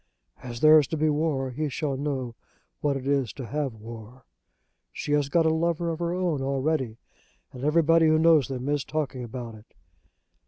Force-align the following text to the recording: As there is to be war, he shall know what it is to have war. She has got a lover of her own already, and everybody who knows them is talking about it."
As 0.41 0.61
there 0.61 0.79
is 0.79 0.87
to 0.87 0.97
be 0.97 1.11
war, 1.11 1.51
he 1.51 1.69
shall 1.69 1.95
know 1.95 2.33
what 2.79 2.97
it 2.97 3.05
is 3.05 3.31
to 3.33 3.45
have 3.45 3.75
war. 3.75 4.25
She 4.91 5.11
has 5.11 5.29
got 5.29 5.45
a 5.45 5.53
lover 5.53 5.91
of 5.91 5.99
her 5.99 6.15
own 6.15 6.41
already, 6.41 6.97
and 7.53 7.63
everybody 7.63 8.07
who 8.07 8.17
knows 8.17 8.47
them 8.47 8.67
is 8.67 8.83
talking 8.83 9.23
about 9.23 9.53
it." 9.53 9.75